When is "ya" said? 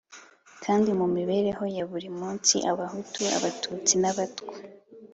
1.75-1.83